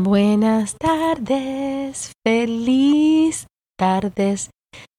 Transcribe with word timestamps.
Buenas 0.00 0.76
tardes, 0.76 2.12
feliz 2.24 3.48
tardes 3.76 4.50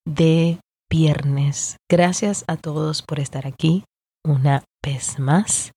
de 0.06 0.60
viernes. 0.92 1.78
Gracias 1.90 2.44
a 2.48 2.58
todos 2.58 3.02
por 3.02 3.22
estar 3.22 3.48
aquí 3.48 3.86
una 4.26 4.66
vez 4.86 5.18
más. 5.18 5.72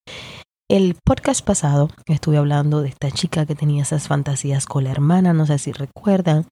El 0.69 0.97
podcast 1.05 1.45
pasado 1.45 1.89
estuve 2.07 2.37
hablando 2.37 2.83
de 2.83 2.89
esta 2.89 3.13
chica 3.13 3.47
que 3.47 3.55
tenía 3.55 3.83
esas 3.83 4.09
fantasías 4.09 4.67
con 4.67 4.83
la 4.83 4.91
hermana, 4.91 5.33
no 5.33 5.47
sé 5.47 5.59
si 5.59 5.71
recuerdan, 5.71 6.49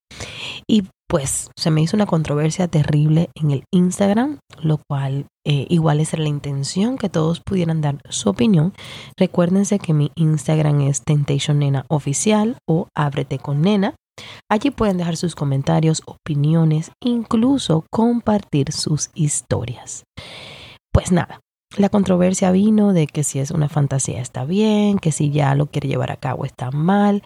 y 0.68 0.84
pues 1.10 1.50
se 1.56 1.72
me 1.72 1.82
hizo 1.82 1.96
una 1.96 2.06
controversia 2.06 2.68
terrible 2.68 3.30
en 3.34 3.50
el 3.50 3.64
Instagram, 3.74 4.38
lo 4.62 4.78
cual 4.88 5.26
eh, 5.44 5.66
igual 5.68 5.98
es 5.98 6.16
la 6.16 6.28
intención 6.28 6.96
que 6.98 7.08
todos 7.08 7.40
pudieran 7.40 7.80
dar 7.80 7.98
su 8.08 8.28
opinión. 8.28 8.72
Recuérdense 9.18 9.80
que 9.80 9.92
mi 9.92 10.12
Instagram 10.14 10.82
es 10.82 11.02
Temptation 11.02 11.58
Nena 11.58 11.84
Oficial 11.88 12.58
o 12.68 12.86
Ábrete 12.94 13.40
con 13.40 13.60
Nena. 13.60 13.96
Allí 14.48 14.70
pueden 14.70 14.98
dejar 14.98 15.16
sus 15.16 15.34
comentarios, 15.34 16.02
opiniones, 16.06 16.92
incluso 17.02 17.86
compartir 17.90 18.70
sus 18.70 19.10
historias. 19.14 20.04
Pues 20.92 21.10
nada, 21.10 21.40
la 21.76 21.88
controversia 21.88 22.50
vino 22.50 22.92
de 22.92 23.06
que 23.06 23.22
si 23.22 23.38
es 23.38 23.50
una 23.52 23.68
fantasía 23.68 24.20
está 24.20 24.44
bien, 24.44 24.98
que 24.98 25.12
si 25.12 25.30
ya 25.30 25.54
lo 25.54 25.66
quiere 25.66 25.88
llevar 25.88 26.10
a 26.10 26.16
cabo 26.16 26.44
está 26.44 26.70
mal. 26.70 27.22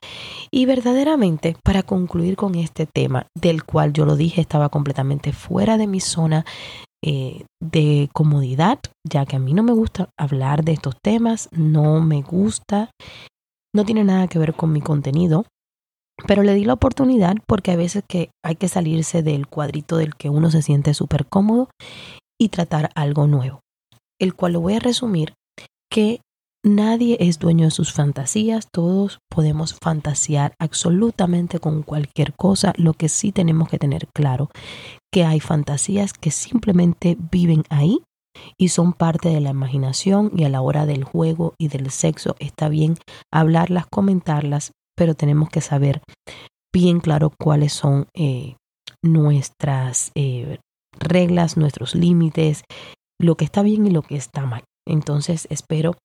Y 0.50 0.66
verdaderamente, 0.66 1.56
para 1.64 1.82
concluir 1.82 2.36
con 2.36 2.54
este 2.54 2.86
tema, 2.86 3.26
del 3.34 3.64
cual 3.64 3.92
yo 3.92 4.04
lo 4.04 4.16
dije 4.16 4.40
estaba 4.40 4.68
completamente 4.68 5.32
fuera 5.32 5.78
de 5.78 5.86
mi 5.86 6.00
zona 6.00 6.44
eh, 7.02 7.44
de 7.60 8.10
comodidad, 8.12 8.80
ya 9.02 9.24
que 9.24 9.36
a 9.36 9.38
mí 9.38 9.54
no 9.54 9.62
me 9.62 9.72
gusta 9.72 10.10
hablar 10.18 10.62
de 10.62 10.72
estos 10.72 10.96
temas, 11.02 11.48
no 11.52 12.00
me 12.00 12.22
gusta, 12.22 12.90
no 13.74 13.84
tiene 13.84 14.04
nada 14.04 14.28
que 14.28 14.38
ver 14.38 14.54
con 14.54 14.72
mi 14.72 14.80
contenido. 14.80 15.46
Pero 16.28 16.44
le 16.44 16.54
di 16.54 16.64
la 16.64 16.74
oportunidad 16.74 17.34
porque 17.48 17.72
a 17.72 17.76
veces 17.76 18.04
que 18.06 18.30
hay 18.44 18.54
que 18.54 18.68
salirse 18.68 19.24
del 19.24 19.48
cuadrito 19.48 19.96
del 19.96 20.14
que 20.14 20.28
uno 20.28 20.48
se 20.48 20.62
siente 20.62 20.94
súper 20.94 21.26
cómodo 21.26 21.70
y 22.38 22.50
tratar 22.50 22.90
algo 22.94 23.26
nuevo 23.26 23.63
el 24.24 24.34
cual 24.34 24.54
lo 24.54 24.60
voy 24.60 24.74
a 24.74 24.80
resumir, 24.80 25.34
que 25.90 26.20
nadie 26.64 27.16
es 27.20 27.38
dueño 27.38 27.66
de 27.66 27.70
sus 27.70 27.92
fantasías, 27.92 28.68
todos 28.72 29.20
podemos 29.30 29.74
fantasear 29.74 30.54
absolutamente 30.58 31.58
con 31.60 31.82
cualquier 31.82 32.34
cosa, 32.34 32.72
lo 32.76 32.94
que 32.94 33.08
sí 33.08 33.32
tenemos 33.32 33.68
que 33.68 33.78
tener 33.78 34.08
claro, 34.14 34.50
que 35.12 35.24
hay 35.24 35.40
fantasías 35.40 36.12
que 36.12 36.30
simplemente 36.30 37.16
viven 37.30 37.64
ahí 37.68 38.00
y 38.58 38.68
son 38.68 38.94
parte 38.94 39.28
de 39.28 39.40
la 39.40 39.50
imaginación 39.50 40.32
y 40.34 40.44
a 40.44 40.48
la 40.48 40.60
hora 40.60 40.86
del 40.86 41.04
juego 41.04 41.54
y 41.58 41.68
del 41.68 41.90
sexo 41.90 42.34
está 42.40 42.68
bien 42.68 42.96
hablarlas, 43.32 43.86
comentarlas, 43.86 44.72
pero 44.96 45.14
tenemos 45.14 45.50
que 45.50 45.60
saber 45.60 46.02
bien 46.72 46.98
claro 47.00 47.30
cuáles 47.38 47.72
son 47.72 48.06
eh, 48.14 48.56
nuestras 49.02 50.10
eh, 50.14 50.58
reglas, 50.98 51.56
nuestros 51.56 51.94
límites, 51.94 52.64
lo 53.20 53.36
que 53.36 53.44
está 53.44 53.62
bien 53.62 53.86
y 53.86 53.90
lo 53.90 54.02
que 54.02 54.16
está 54.16 54.46
mal. 54.46 54.64
Entonces 54.86 55.46
espero 55.50 55.96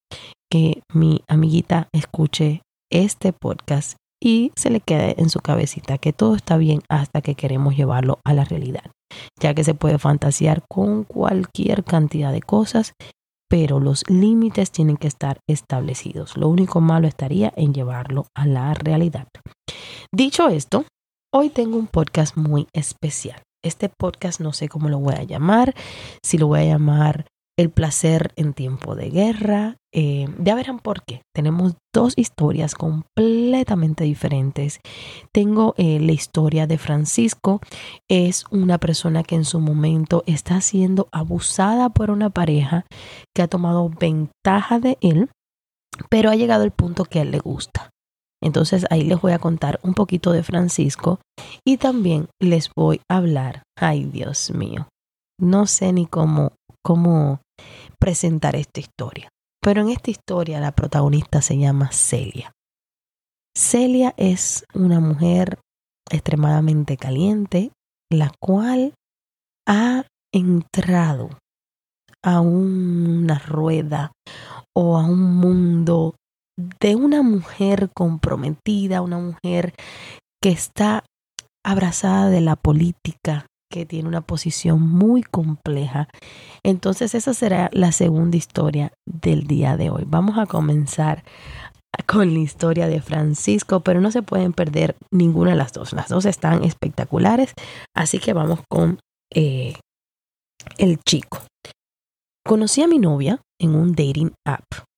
que 0.52 0.82
mi 0.94 1.22
amiguita 1.28 1.90
escuche 1.94 2.62
este 2.92 3.34
podcast 3.34 3.98
y 4.22 4.52
se 4.56 4.70
le 4.70 4.82
quede 4.82 5.16
en 5.18 5.30
su 5.30 5.40
cabecita 5.40 5.98
que 5.98 6.14
todo 6.14 6.36
está 6.36 6.58
bien 6.58 6.82
hasta 6.90 7.22
que 7.22 7.36
queremos 7.36 7.76
llevarlo 7.76 8.20
a 8.26 8.34
la 8.34 8.44
realidad, 8.44 8.92
ya 9.40 9.54
que 9.54 9.64
se 9.64 9.74
puede 9.74 9.98
fantasear 9.98 10.64
con 10.70 11.04
cualquier 11.04 11.84
cantidad 11.84 12.32
de 12.32 12.42
cosas, 12.42 12.94
pero 13.50 13.80
los 13.80 14.04
límites 14.10 14.72
tienen 14.72 14.98
que 14.98 15.08
estar 15.08 15.40
establecidos. 15.48 16.38
Lo 16.38 16.50
único 16.50 16.82
malo 16.82 17.08
estaría 17.08 17.54
en 17.56 17.74
llevarlo 17.74 18.28
a 18.36 18.46
la 18.46 18.74
realidad. 18.74 19.28
Dicho 20.14 20.50
esto, 20.50 20.86
hoy 21.34 21.50
tengo 21.50 21.78
un 21.78 21.88
podcast 21.88 22.36
muy 22.36 22.68
especial. 22.74 23.42
Este 23.64 23.90
podcast 23.90 24.40
no 24.40 24.54
sé 24.54 24.70
cómo 24.70 24.88
lo 24.90 25.00
voy 25.00 25.16
a 25.16 25.24
llamar, 25.24 25.76
si 26.24 26.38
lo 26.38 26.48
voy 26.48 26.62
a 26.62 26.66
llamar 26.66 27.26
El 27.58 27.72
placer 27.72 28.32
en 28.38 28.54
tiempo 28.54 28.96
de 28.96 29.10
guerra. 29.10 29.76
Eh, 29.94 30.28
ya 30.40 30.56
verán 30.56 30.80
por 30.80 31.04
qué. 31.04 31.24
Tenemos 31.36 31.76
dos 31.94 32.14
historias 32.16 32.74
completamente 32.74 34.06
diferentes. 34.06 34.80
Tengo 35.34 35.74
eh, 35.78 36.00
la 36.00 36.14
historia 36.14 36.68
de 36.68 36.78
Francisco. 36.78 37.60
Es 38.08 38.46
una 38.50 38.78
persona 38.78 39.24
que 39.24 39.36
en 39.36 39.44
su 39.44 39.60
momento 39.60 40.24
está 40.26 40.62
siendo 40.62 41.10
abusada 41.12 41.90
por 41.90 42.12
una 42.12 42.30
pareja 42.30 42.86
que 43.36 43.42
ha 43.42 43.50
tomado 43.50 43.90
ventaja 43.90 44.80
de 44.80 44.98
él, 45.02 45.30
pero 46.10 46.30
ha 46.30 46.36
llegado 46.36 46.64
al 46.64 46.72
punto 46.72 47.04
que 47.04 47.20
a 47.20 47.24
él 47.24 47.32
le 47.32 47.40
gusta. 47.40 47.90
Entonces 48.42 48.86
ahí 48.90 49.04
les 49.04 49.20
voy 49.20 49.34
a 49.34 49.40
contar 49.40 49.80
un 49.84 49.94
poquito 49.94 50.32
de 50.32 50.44
Francisco 50.44 51.20
y 51.66 51.78
también 51.78 52.28
les 52.40 52.70
voy 52.76 53.02
a 53.10 53.18
hablar, 53.18 53.64
ay 53.78 54.06
Dios 54.06 54.52
mío, 54.52 54.88
no 55.40 55.68
sé 55.68 55.92
ni 55.92 56.06
cómo, 56.06 56.54
cómo 56.84 57.42
presentar 58.00 58.56
esta 58.56 58.80
historia, 58.80 59.30
pero 59.62 59.82
en 59.82 59.90
esta 59.90 60.12
historia 60.12 60.60
la 60.60 60.72
protagonista 60.72 61.42
se 61.42 61.58
llama 61.58 61.92
Celia. 61.92 62.52
Celia 63.58 64.14
es 64.16 64.64
una 64.74 65.00
mujer 65.02 65.60
extremadamente 66.10 66.98
caliente, 66.98 67.72
la 68.10 68.32
cual 68.40 68.94
ha 69.68 70.06
entrado 70.34 71.30
a 72.24 72.42
una 72.42 73.40
rueda 73.40 74.12
o 74.76 74.98
a 74.98 75.06
un 75.06 75.36
mundo 75.36 76.16
de 76.80 76.96
una 76.96 77.24
mujer 77.24 77.90
comprometida, 77.94 79.02
una 79.02 79.18
mujer 79.18 79.74
que 80.42 80.50
está 80.50 81.04
abrazada 81.66 82.30
de 82.30 82.42
la 82.42 82.56
política, 82.56 83.46
que 83.72 83.86
tiene 83.86 84.10
una 84.10 84.22
posición 84.22 84.82
muy 84.82 85.24
compleja. 85.24 86.10
Entonces 86.64 87.16
esa 87.16 87.34
será 87.34 87.70
la 87.72 87.92
segunda 87.92 88.38
historia 88.38 88.92
del 89.06 89.48
día 89.48 89.78
de 89.78 89.90
hoy. 89.90 90.04
Vamos 90.08 90.38
a 90.38 90.48
comenzar 90.48 91.24
con 92.06 92.34
la 92.34 92.40
historia 92.40 92.88
de 92.88 93.02
Francisco, 93.02 93.82
pero 93.82 94.02
no 94.02 94.12
se 94.12 94.22
pueden 94.22 94.54
perder 94.54 94.96
ninguna 95.12 95.52
de 95.52 95.58
las 95.58 95.74
dos. 95.74 95.94
Las 95.94 96.10
dos 96.10 96.26
están 96.26 96.64
espectaculares, 96.64 97.54
así 97.96 98.20
que 98.20 98.34
vamos 98.34 98.60
con 98.70 99.00
eh, 99.34 99.76
el 100.78 101.00
chico. 101.06 101.40
Conocí 102.46 102.82
a 102.82 102.88
mi 102.88 103.00
novia 103.00 103.42
en 103.60 103.76
un 103.76 103.92
dating 103.92 104.32
app 104.46 104.89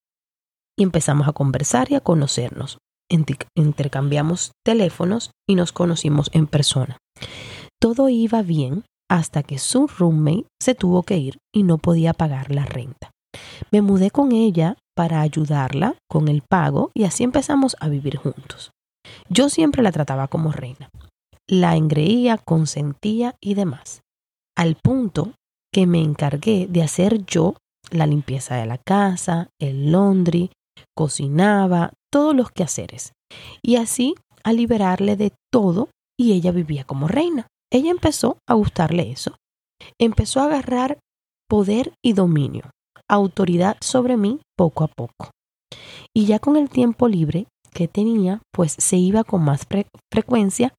y 0.82 0.84
empezamos 0.84 1.28
a 1.28 1.34
conversar 1.34 1.92
y 1.92 1.96
a 1.96 2.02
conocernos. 2.02 2.80
Intercambiamos 3.56 4.54
teléfonos 4.66 5.30
y 5.48 5.54
nos 5.54 5.74
conocimos 5.74 6.32
en 6.34 6.48
persona. 6.48 6.98
Todo 7.80 8.10
iba 8.10 8.42
bien 8.42 8.84
hasta 9.08 9.44
que 9.44 9.60
su 9.60 9.86
roommate 9.86 10.48
se 10.60 10.74
tuvo 10.74 11.04
que 11.04 11.18
ir 11.18 11.38
y 11.54 11.62
no 11.62 11.78
podía 11.78 12.14
pagar 12.14 12.50
la 12.50 12.66
renta. 12.66 13.12
Me 13.70 13.84
mudé 13.84 14.10
con 14.10 14.32
ella 14.32 14.76
para 14.96 15.22
ayudarla 15.22 15.98
con 16.10 16.30
el 16.30 16.42
pago 16.42 16.90
y 16.96 17.04
así 17.04 17.24
empezamos 17.24 17.76
a 17.80 17.88
vivir 17.88 18.18
juntos. 18.18 18.72
Yo 19.30 19.50
siempre 19.50 19.84
la 19.84 19.92
trataba 19.92 20.30
como 20.30 20.52
reina. 20.52 20.90
La 21.48 21.76
engreía, 21.76 22.40
consentía 22.40 23.36
y 23.40 23.54
demás. 23.54 24.02
Al 24.58 24.78
punto 24.78 25.34
que 25.72 25.86
me 25.86 26.02
encargué 26.02 26.66
de 26.68 26.82
hacer 26.82 27.24
yo 27.26 27.56
la 27.92 28.08
limpieza 28.08 28.56
de 28.56 28.66
la 28.66 28.80
casa, 28.80 29.50
el 29.60 29.92
laundry, 29.92 30.50
cocinaba, 30.96 31.94
todos 32.12 32.36
los 32.36 32.52
quehaceres. 32.52 33.14
Y 33.62 33.76
así 33.78 34.16
a 34.44 34.54
liberarle 34.54 35.16
de 35.16 35.34
todo 35.52 35.90
y 36.20 36.34
ella 36.34 36.52
vivía 36.52 36.84
como 36.84 37.08
reina. 37.08 37.48
Ella 37.72 37.92
empezó 37.92 38.38
a 38.48 38.54
gustarle 38.54 39.12
eso. 39.12 39.36
Empezó 40.00 40.42
a 40.42 40.46
agarrar 40.46 41.00
poder 41.50 41.94
y 42.04 42.14
dominio, 42.14 42.72
autoridad 43.10 43.78
sobre 43.82 44.18
mí 44.18 44.40
poco 44.58 44.84
a 44.84 44.88
poco. 44.88 45.32
Y 46.14 46.26
ya 46.26 46.40
con 46.40 46.58
el 46.58 46.70
tiempo 46.70 47.08
libre 47.08 47.48
que 47.74 47.88
tenía, 47.88 48.42
pues 48.52 48.76
se 48.78 48.98
iba 48.98 49.24
con 49.24 49.44
más 49.44 49.66
frecuencia 50.12 50.74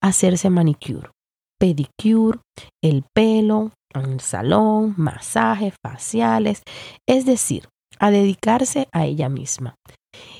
a 0.00 0.08
hacerse 0.08 0.50
manicure, 0.50 1.10
pedicure, 1.58 2.38
el 2.82 3.04
pelo, 3.14 3.72
el 3.94 4.20
salón, 4.20 4.94
masajes 4.96 5.74
faciales, 5.84 6.62
es 7.08 7.26
decir, 7.26 7.68
a 7.98 8.10
dedicarse 8.10 8.88
a 8.92 9.06
ella 9.06 9.28
misma. 9.28 9.74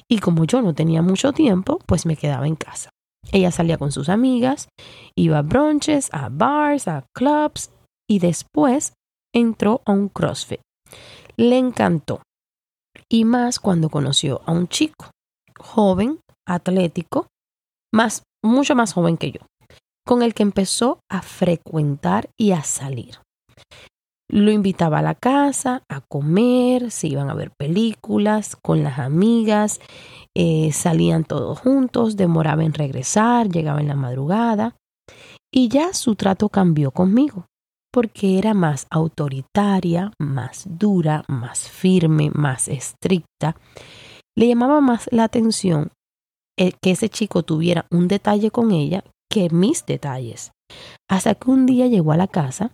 Y 0.08 0.18
como 0.18 0.44
yo 0.44 0.62
no 0.62 0.74
tenía 0.74 1.02
mucho 1.02 1.32
tiempo, 1.32 1.78
pues 1.86 2.06
me 2.06 2.16
quedaba 2.16 2.46
en 2.46 2.56
casa. 2.56 2.90
Ella 3.30 3.50
salía 3.50 3.78
con 3.78 3.92
sus 3.92 4.08
amigas, 4.08 4.68
iba 5.14 5.38
a 5.38 5.42
brunches, 5.42 6.08
a 6.12 6.28
bars, 6.30 6.88
a 6.88 7.04
clubs 7.14 7.70
y 8.08 8.20
después 8.20 8.94
entró 9.34 9.82
a 9.84 9.92
un 9.92 10.08
CrossFit. 10.08 10.60
Le 11.36 11.58
encantó. 11.58 12.22
Y 13.10 13.24
más 13.24 13.60
cuando 13.60 13.90
conoció 13.90 14.40
a 14.46 14.52
un 14.52 14.68
chico, 14.68 15.10
joven, 15.58 16.20
atlético, 16.46 17.26
más, 17.92 18.22
mucho 18.42 18.74
más 18.74 18.92
joven 18.92 19.16
que 19.16 19.32
yo, 19.32 19.40
con 20.06 20.22
el 20.22 20.34
que 20.34 20.42
empezó 20.42 21.00
a 21.10 21.22
frecuentar 21.22 22.30
y 22.38 22.52
a 22.52 22.62
salir. 22.64 23.18
Lo 24.30 24.50
invitaba 24.50 24.98
a 24.98 25.02
la 25.02 25.14
casa 25.14 25.82
a 25.88 26.02
comer, 26.02 26.90
se 26.90 27.08
iban 27.08 27.30
a 27.30 27.34
ver 27.34 27.50
películas 27.56 28.56
con 28.56 28.82
las 28.82 28.98
amigas, 28.98 29.80
eh, 30.36 30.70
salían 30.72 31.24
todos 31.24 31.58
juntos, 31.58 32.16
demoraba 32.16 32.64
en 32.64 32.74
regresar, 32.74 33.48
llegaba 33.48 33.80
en 33.80 33.88
la 33.88 33.96
madrugada 33.96 34.76
y 35.50 35.68
ya 35.68 35.94
su 35.94 36.14
trato 36.14 36.50
cambió 36.50 36.90
conmigo 36.90 37.46
porque 37.90 38.38
era 38.38 38.54
más 38.54 38.86
autoritaria, 38.90 40.12
más 40.18 40.64
dura, 40.68 41.24
más 41.26 41.68
firme, 41.68 42.30
más 42.32 42.68
estricta. 42.68 43.56
Le 44.36 44.48
llamaba 44.48 44.80
más 44.80 45.08
la 45.10 45.24
atención 45.24 45.90
eh, 46.58 46.72
que 46.82 46.92
ese 46.92 47.08
chico 47.08 47.42
tuviera 47.42 47.86
un 47.90 48.08
detalle 48.08 48.50
con 48.50 48.72
ella 48.72 49.02
que 49.30 49.48
mis 49.50 49.86
detalles. 49.86 50.52
Hasta 51.10 51.34
que 51.34 51.50
un 51.50 51.66
día 51.66 51.86
llegó 51.86 52.12
a 52.12 52.16
la 52.16 52.28
casa, 52.28 52.72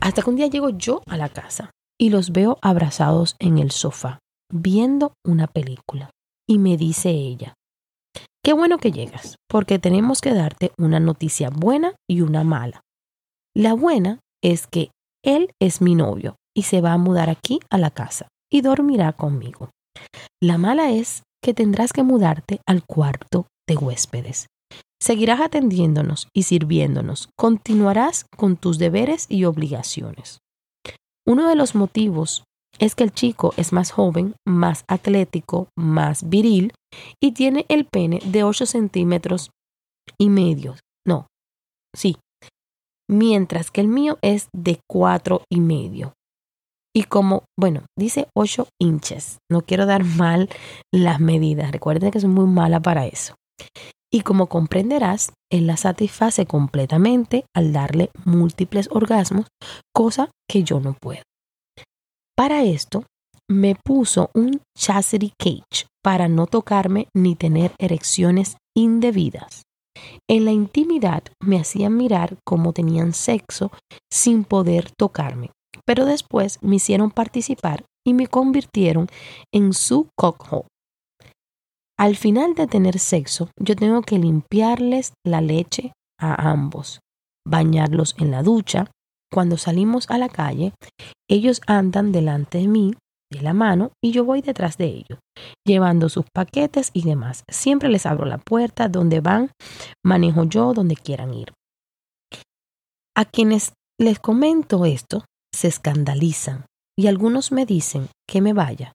hasta 0.00 0.22
que 0.22 0.30
un 0.30 0.36
día 0.36 0.46
llego 0.46 0.70
yo 0.70 1.02
a 1.06 1.16
la 1.16 1.28
casa 1.28 1.70
y 1.98 2.10
los 2.10 2.32
veo 2.32 2.58
abrazados 2.62 3.36
en 3.38 3.58
el 3.58 3.70
sofá, 3.70 4.18
viendo 4.52 5.12
una 5.24 5.46
película. 5.46 6.10
Y 6.48 6.58
me 6.58 6.76
dice 6.76 7.10
ella, 7.10 7.54
qué 8.42 8.52
bueno 8.52 8.78
que 8.78 8.90
llegas, 8.90 9.36
porque 9.48 9.78
tenemos 9.78 10.20
que 10.20 10.34
darte 10.34 10.72
una 10.78 10.98
noticia 10.98 11.50
buena 11.50 11.94
y 12.08 12.22
una 12.22 12.42
mala. 12.42 12.80
La 13.54 13.74
buena 13.74 14.20
es 14.42 14.66
que 14.66 14.90
él 15.22 15.50
es 15.60 15.80
mi 15.82 15.94
novio 15.94 16.36
y 16.56 16.62
se 16.62 16.80
va 16.80 16.92
a 16.92 16.98
mudar 16.98 17.28
aquí 17.28 17.60
a 17.70 17.78
la 17.78 17.90
casa 17.90 18.28
y 18.50 18.62
dormirá 18.62 19.12
conmigo. 19.12 19.70
La 20.42 20.58
mala 20.58 20.90
es 20.90 21.22
que 21.42 21.54
tendrás 21.54 21.92
que 21.92 22.02
mudarte 22.02 22.60
al 22.66 22.84
cuarto 22.84 23.46
de 23.68 23.76
huéspedes. 23.76 24.46
Seguirás 25.02 25.40
atendiéndonos 25.40 26.28
y 26.34 26.42
sirviéndonos. 26.42 27.30
Continuarás 27.36 28.26
con 28.36 28.56
tus 28.56 28.78
deberes 28.78 29.26
y 29.28 29.44
obligaciones. 29.44 30.40
Uno 31.26 31.48
de 31.48 31.56
los 31.56 31.74
motivos 31.74 32.44
es 32.78 32.94
que 32.94 33.04
el 33.04 33.12
chico 33.12 33.52
es 33.56 33.72
más 33.72 33.90
joven, 33.92 34.34
más 34.46 34.84
atlético, 34.88 35.68
más 35.76 36.28
viril 36.28 36.72
y 37.22 37.32
tiene 37.32 37.66
el 37.68 37.86
pene 37.86 38.20
de 38.24 38.44
8 38.44 38.66
centímetros 38.66 39.50
y 40.18 40.28
medio. 40.28 40.76
No, 41.06 41.26
sí. 41.94 42.16
Mientras 43.08 43.70
que 43.70 43.80
el 43.80 43.88
mío 43.88 44.18
es 44.22 44.48
de 44.54 44.80
4 44.88 45.42
y 45.50 45.60
medio. 45.60 46.12
Y 46.94 47.04
como, 47.04 47.44
bueno, 47.58 47.84
dice 47.98 48.28
8 48.34 48.66
inches. 48.80 49.38
No 49.50 49.62
quiero 49.62 49.86
dar 49.86 50.04
mal 50.18 50.48
las 50.92 51.20
medidas. 51.20 51.72
Recuerden 51.72 52.10
que 52.10 52.20
soy 52.20 52.30
muy 52.30 52.46
mala 52.46 52.80
para 52.80 53.06
eso. 53.06 53.34
Y 54.12 54.22
como 54.22 54.48
comprenderás, 54.48 55.32
él 55.50 55.66
la 55.66 55.76
satisface 55.76 56.46
completamente 56.46 57.44
al 57.54 57.72
darle 57.72 58.10
múltiples 58.24 58.88
orgasmos, 58.90 59.46
cosa 59.94 60.30
que 60.48 60.64
yo 60.64 60.80
no 60.80 60.94
puedo. 61.00 61.22
Para 62.36 62.64
esto, 62.64 63.04
me 63.48 63.74
puso 63.74 64.30
un 64.34 64.62
chastity 64.76 65.32
cage 65.38 65.86
para 66.02 66.28
no 66.28 66.46
tocarme 66.46 67.08
ni 67.14 67.36
tener 67.36 67.72
erecciones 67.78 68.56
indebidas. 68.76 69.62
En 70.28 70.44
la 70.44 70.52
intimidad 70.52 71.24
me 71.40 71.58
hacían 71.58 71.96
mirar 71.96 72.36
cómo 72.44 72.72
tenían 72.72 73.12
sexo 73.12 73.70
sin 74.10 74.44
poder 74.44 74.90
tocarme, 74.96 75.50
pero 75.84 76.04
después 76.04 76.58
me 76.62 76.76
hicieron 76.76 77.10
participar 77.10 77.84
y 78.06 78.14
me 78.14 78.26
convirtieron 78.28 79.08
en 79.52 79.72
su 79.72 80.08
cockhole. 80.16 80.66
Al 82.00 82.16
final 82.16 82.54
de 82.54 82.66
tener 82.66 82.98
sexo, 82.98 83.50
yo 83.60 83.76
tengo 83.76 84.00
que 84.00 84.18
limpiarles 84.18 85.12
la 85.22 85.42
leche 85.42 85.92
a 86.18 86.50
ambos, 86.50 87.00
bañarlos 87.46 88.14
en 88.16 88.30
la 88.30 88.42
ducha. 88.42 88.90
Cuando 89.30 89.58
salimos 89.58 90.08
a 90.08 90.16
la 90.16 90.30
calle, 90.30 90.72
ellos 91.28 91.60
andan 91.66 92.10
delante 92.10 92.56
de 92.56 92.68
mí, 92.68 92.94
de 93.30 93.42
la 93.42 93.52
mano, 93.52 93.92
y 94.02 94.12
yo 94.12 94.24
voy 94.24 94.40
detrás 94.40 94.78
de 94.78 94.86
ellos, 94.86 95.18
llevando 95.66 96.08
sus 96.08 96.24
paquetes 96.32 96.90
y 96.94 97.02
demás. 97.02 97.44
Siempre 97.50 97.90
les 97.90 98.06
abro 98.06 98.24
la 98.24 98.38
puerta, 98.38 98.88
donde 98.88 99.20
van, 99.20 99.50
manejo 100.02 100.44
yo 100.44 100.72
donde 100.72 100.96
quieran 100.96 101.34
ir. 101.34 101.52
A 103.14 103.26
quienes 103.26 103.74
les 104.00 104.18
comento 104.18 104.86
esto, 104.86 105.26
se 105.54 105.68
escandalizan 105.68 106.64
y 106.98 107.08
algunos 107.08 107.52
me 107.52 107.66
dicen 107.66 108.08
que 108.26 108.40
me 108.40 108.54
vaya, 108.54 108.94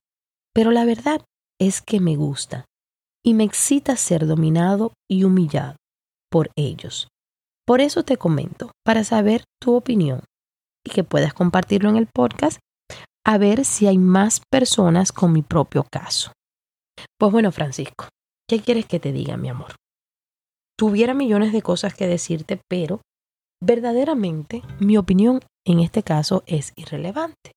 pero 0.52 0.72
la 0.72 0.84
verdad 0.84 1.24
es 1.60 1.80
que 1.80 2.00
me 2.00 2.16
gusta 2.16 2.64
y 3.26 3.34
me 3.34 3.42
excita 3.42 3.96
ser 3.96 4.26
dominado 4.26 4.92
y 5.10 5.24
humillado 5.24 5.76
por 6.30 6.50
ellos. 6.56 7.08
Por 7.66 7.80
eso 7.80 8.04
te 8.04 8.16
comento, 8.16 8.70
para 8.84 9.02
saber 9.02 9.42
tu 9.60 9.74
opinión 9.74 10.20
y 10.86 10.90
que 10.90 11.02
puedas 11.02 11.34
compartirlo 11.34 11.88
en 11.88 11.96
el 11.96 12.06
podcast, 12.06 12.60
a 13.26 13.38
ver 13.38 13.64
si 13.64 13.88
hay 13.88 13.98
más 13.98 14.40
personas 14.48 15.10
con 15.10 15.32
mi 15.32 15.42
propio 15.42 15.84
caso. 15.90 16.30
Pues 17.18 17.32
bueno, 17.32 17.50
Francisco, 17.50 18.08
¿qué 18.48 18.60
quieres 18.60 18.86
que 18.86 19.00
te 19.00 19.10
diga, 19.10 19.36
mi 19.36 19.48
amor? 19.48 19.74
Tuviera 20.78 21.12
millones 21.12 21.52
de 21.52 21.62
cosas 21.62 21.94
que 21.94 22.06
decirte, 22.06 22.60
pero 22.68 23.00
verdaderamente 23.60 24.62
mi 24.78 24.96
opinión 24.96 25.40
en 25.66 25.80
este 25.80 26.04
caso 26.04 26.44
es 26.46 26.72
irrelevante, 26.76 27.50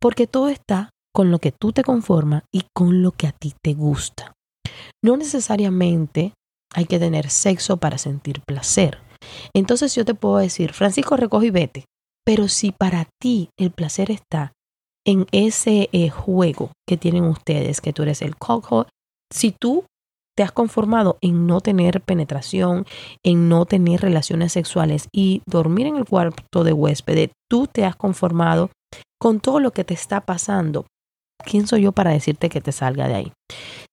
porque 0.00 0.28
todo 0.28 0.48
está 0.50 0.90
con 1.12 1.32
lo 1.32 1.40
que 1.40 1.50
tú 1.50 1.72
te 1.72 1.82
conformas 1.82 2.44
y 2.52 2.66
con 2.72 3.02
lo 3.02 3.10
que 3.10 3.26
a 3.26 3.32
ti 3.32 3.54
te 3.60 3.74
gusta. 3.74 4.34
No 5.02 5.16
necesariamente 5.16 6.32
hay 6.74 6.86
que 6.86 6.98
tener 6.98 7.30
sexo 7.30 7.76
para 7.76 7.98
sentir 7.98 8.40
placer. 8.46 8.98
Entonces 9.54 9.94
yo 9.94 10.04
te 10.04 10.14
puedo 10.14 10.38
decir, 10.38 10.72
Francisco, 10.72 11.16
recoge 11.16 11.46
y 11.46 11.50
vete. 11.50 11.84
Pero 12.24 12.48
si 12.48 12.72
para 12.72 13.06
ti 13.20 13.50
el 13.58 13.70
placer 13.70 14.10
está 14.10 14.52
en 15.06 15.26
ese 15.32 15.88
eh, 15.92 16.08
juego 16.08 16.72
que 16.88 16.96
tienen 16.96 17.24
ustedes, 17.24 17.80
que 17.80 17.92
tú 17.92 18.02
eres 18.02 18.22
el 18.22 18.36
cojo, 18.36 18.86
si 19.32 19.52
tú 19.52 19.84
te 20.36 20.42
has 20.42 20.52
conformado 20.52 21.18
en 21.20 21.46
no 21.46 21.60
tener 21.60 22.00
penetración, 22.00 22.86
en 23.22 23.48
no 23.48 23.66
tener 23.66 24.00
relaciones 24.00 24.52
sexuales 24.52 25.08
y 25.12 25.42
dormir 25.46 25.86
en 25.86 25.96
el 25.96 26.06
cuarto 26.06 26.64
de 26.64 26.72
huésped, 26.72 27.30
tú 27.48 27.66
te 27.66 27.84
has 27.84 27.94
conformado 27.94 28.70
con 29.20 29.40
todo 29.40 29.60
lo 29.60 29.70
que 29.72 29.84
te 29.84 29.94
está 29.94 30.20
pasando. 30.20 30.86
¿Quién 31.44 31.66
soy 31.66 31.82
yo 31.82 31.92
para 31.92 32.10
decirte 32.10 32.48
que 32.48 32.60
te 32.60 32.72
salga 32.72 33.06
de 33.06 33.14
ahí? 33.14 33.32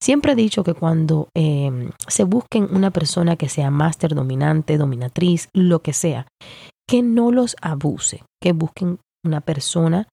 Siempre 0.01 0.31
he 0.31 0.36
dicho 0.36 0.63
que 0.63 0.74
cuando 0.74 1.29
em, 1.36 1.91
se 2.08 2.24
busquen 2.24 2.67
una 2.72 2.89
persona 2.89 3.36
que 3.36 3.50
sea 3.50 3.70
máster, 3.70 4.15
dominante, 4.15 4.77
dominatriz, 4.77 5.50
lo 5.53 5.81
que 5.81 5.93
sea, 5.93 6.27
que 6.88 7.03
no 7.03 7.31
los 7.31 7.55
abuse, 7.62 8.24
que 8.41 8.53
busquen 8.53 9.00
una 9.24 9.41
persona 9.41 10.08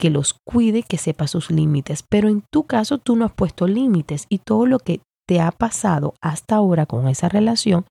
que 0.00 0.10
los 0.10 0.34
cuide, 0.44 0.82
que 0.82 0.98
sepa 0.98 1.28
sus 1.28 1.50
límites. 1.50 2.04
Pero 2.08 2.28
en 2.28 2.42
tu 2.52 2.64
caso 2.64 2.98
tú 2.98 3.16
no 3.16 3.24
has 3.24 3.32
puesto 3.32 3.66
límites 3.66 4.26
y 4.28 4.38
todo 4.38 4.66
lo 4.66 4.80
que 4.80 5.00
te 5.28 5.40
ha 5.40 5.52
pasado 5.52 6.14
hasta 6.20 6.56
ahora 6.56 6.86
con 6.86 7.06
esa 7.06 7.28
relación, 7.28 7.84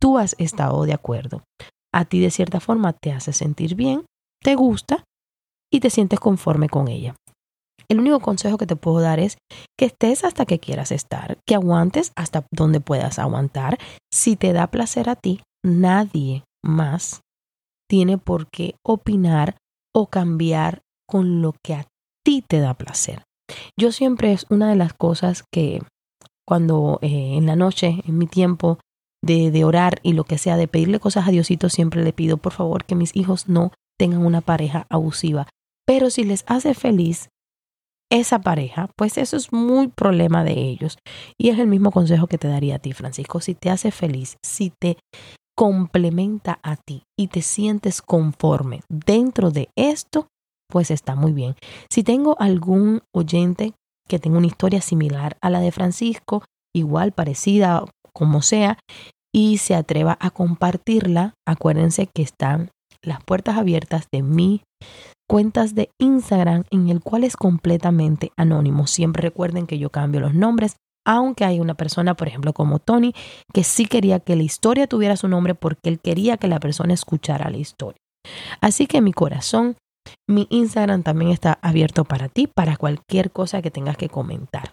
tú 0.00 0.18
has 0.18 0.34
estado 0.38 0.84
de 0.84 0.94
acuerdo. 0.94 1.42
A 1.92 2.04
ti 2.06 2.20
de 2.20 2.30
cierta 2.30 2.60
forma 2.60 2.92
te 2.92 3.12
hace 3.12 3.32
sentir 3.32 3.74
bien, 3.74 4.04
te 4.42 4.54
gusta 4.54 5.04
y 5.72 5.80
te 5.80 5.90
sientes 5.90 6.18
conforme 6.18 6.68
con 6.68 6.88
ella. 6.88 7.14
El 7.90 8.00
único 8.00 8.20
consejo 8.20 8.58
que 8.58 8.66
te 8.66 8.76
puedo 8.76 9.00
dar 9.00 9.18
es 9.18 9.38
que 9.78 9.86
estés 9.86 10.24
hasta 10.24 10.44
que 10.44 10.58
quieras 10.58 10.92
estar, 10.92 11.38
que 11.46 11.54
aguantes 11.54 12.12
hasta 12.16 12.46
donde 12.52 12.80
puedas 12.80 13.18
aguantar. 13.18 13.78
Si 14.12 14.36
te 14.36 14.52
da 14.52 14.66
placer 14.66 15.08
a 15.08 15.16
ti, 15.16 15.40
nadie 15.64 16.44
más 16.62 17.22
tiene 17.88 18.18
por 18.18 18.48
qué 18.50 18.74
opinar 18.84 19.56
o 19.94 20.06
cambiar 20.06 20.82
con 21.08 21.40
lo 21.40 21.54
que 21.64 21.74
a 21.74 21.86
ti 22.24 22.44
te 22.46 22.60
da 22.60 22.74
placer. 22.74 23.22
Yo 23.78 23.92
siempre 23.92 24.32
es 24.32 24.44
una 24.50 24.68
de 24.68 24.76
las 24.76 24.92
cosas 24.92 25.44
que 25.50 25.80
cuando 26.46 26.98
eh, 27.00 27.36
en 27.36 27.46
la 27.46 27.56
noche, 27.56 28.02
en 28.06 28.18
mi 28.18 28.26
tiempo 28.26 28.78
de, 29.24 29.50
de 29.50 29.64
orar 29.64 29.98
y 30.02 30.12
lo 30.12 30.24
que 30.24 30.36
sea, 30.36 30.58
de 30.58 30.68
pedirle 30.68 31.00
cosas 31.00 31.26
a 31.26 31.30
Diosito, 31.30 31.70
siempre 31.70 32.04
le 32.04 32.12
pido, 32.12 32.36
por 32.36 32.52
favor, 32.52 32.84
que 32.84 32.94
mis 32.94 33.16
hijos 33.16 33.48
no 33.48 33.72
tengan 33.98 34.24
una 34.24 34.42
pareja 34.42 34.86
abusiva. 34.90 35.46
Pero 35.86 36.10
si 36.10 36.24
les 36.24 36.44
hace 36.46 36.74
feliz 36.74 37.30
esa 38.10 38.40
pareja, 38.40 38.88
pues 38.96 39.18
eso 39.18 39.36
es 39.36 39.52
muy 39.52 39.88
problema 39.88 40.44
de 40.44 40.52
ellos. 40.52 40.98
Y 41.38 41.50
es 41.50 41.58
el 41.58 41.66
mismo 41.66 41.90
consejo 41.90 42.26
que 42.26 42.38
te 42.38 42.48
daría 42.48 42.76
a 42.76 42.78
ti, 42.78 42.92
Francisco. 42.92 43.40
Si 43.40 43.54
te 43.54 43.70
hace 43.70 43.90
feliz, 43.90 44.36
si 44.42 44.70
te 44.70 44.98
complementa 45.56 46.60
a 46.62 46.76
ti 46.76 47.02
y 47.18 47.28
te 47.28 47.42
sientes 47.42 48.00
conforme 48.00 48.80
dentro 48.88 49.50
de 49.50 49.68
esto, 49.76 50.28
pues 50.70 50.90
está 50.90 51.16
muy 51.16 51.32
bien. 51.32 51.56
Si 51.90 52.02
tengo 52.02 52.36
algún 52.38 53.02
oyente 53.12 53.72
que 54.08 54.18
tenga 54.18 54.38
una 54.38 54.46
historia 54.46 54.80
similar 54.80 55.36
a 55.40 55.50
la 55.50 55.60
de 55.60 55.72
Francisco, 55.72 56.44
igual, 56.74 57.12
parecida, 57.12 57.84
como 58.12 58.42
sea, 58.42 58.78
y 59.34 59.58
se 59.58 59.74
atreva 59.74 60.16
a 60.20 60.30
compartirla, 60.30 61.34
acuérdense 61.46 62.06
que 62.06 62.22
están 62.22 62.70
las 63.02 63.22
puertas 63.22 63.56
abiertas 63.56 64.06
de 64.12 64.22
mi 64.22 64.62
cuentas 65.28 65.74
de 65.74 65.90
Instagram 66.00 66.64
en 66.70 66.88
el 66.88 67.00
cual 67.00 67.24
es 67.24 67.36
completamente 67.36 68.32
anónimo. 68.36 68.86
Siempre 68.86 69.22
recuerden 69.22 69.66
que 69.66 69.78
yo 69.78 69.90
cambio 69.90 70.20
los 70.20 70.34
nombres, 70.34 70.76
aunque 71.06 71.44
hay 71.44 71.60
una 71.60 71.74
persona, 71.74 72.14
por 72.14 72.28
ejemplo, 72.28 72.52
como 72.52 72.78
Tony, 72.78 73.14
que 73.52 73.64
sí 73.64 73.86
quería 73.86 74.20
que 74.20 74.36
la 74.36 74.42
historia 74.42 74.86
tuviera 74.86 75.16
su 75.16 75.28
nombre 75.28 75.54
porque 75.54 75.88
él 75.88 76.00
quería 76.00 76.38
que 76.38 76.48
la 76.48 76.60
persona 76.60 76.94
escuchara 76.94 77.50
la 77.50 77.58
historia. 77.58 78.00
Así 78.60 78.86
que 78.86 79.00
mi 79.00 79.12
corazón, 79.12 79.76
mi 80.28 80.46
Instagram 80.50 81.02
también 81.02 81.30
está 81.30 81.58
abierto 81.62 82.04
para 82.04 82.28
ti, 82.28 82.46
para 82.46 82.76
cualquier 82.76 83.30
cosa 83.30 83.62
que 83.62 83.70
tengas 83.70 83.96
que 83.96 84.08
comentar. 84.08 84.72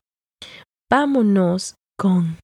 Vámonos 0.90 1.76
con 1.98 2.38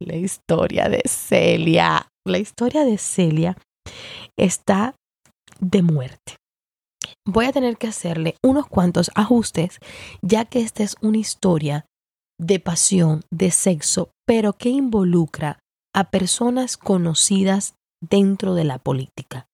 la 0.00 0.16
historia 0.16 0.88
de 0.88 1.02
Celia. 1.06 2.08
La 2.26 2.38
historia 2.38 2.84
de 2.84 2.98
Celia 2.98 3.56
está 4.36 4.94
de 5.60 5.82
muerte. 5.82 6.36
Voy 7.26 7.46
a 7.46 7.52
tener 7.52 7.76
que 7.76 7.88
hacerle 7.88 8.36
unos 8.42 8.66
cuantos 8.66 9.10
ajustes, 9.14 9.78
ya 10.22 10.44
que 10.44 10.60
esta 10.60 10.82
es 10.82 10.96
una 11.00 11.18
historia 11.18 11.86
de 12.40 12.60
pasión, 12.60 13.22
de 13.30 13.50
sexo, 13.50 14.10
pero 14.26 14.52
que 14.52 14.70
involucra 14.70 15.58
a 15.94 16.10
personas 16.10 16.76
conocidas 16.76 17.74
dentro 18.00 18.54
de 18.54 18.64
la 18.64 18.78
política. 18.78 19.46